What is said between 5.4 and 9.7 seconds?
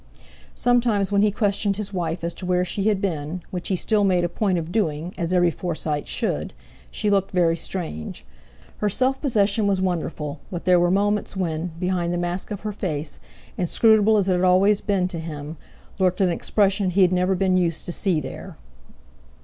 Forsyte should, she looked very strange. Her self possession